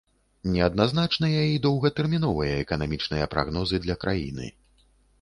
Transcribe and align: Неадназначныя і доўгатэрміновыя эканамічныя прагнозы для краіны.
Неадназначныя 0.53 1.43
і 1.51 1.59
доўгатэрміновыя 1.67 2.57
эканамічныя 2.65 3.31
прагнозы 3.37 3.85
для 3.89 4.03
краіны. 4.07 4.55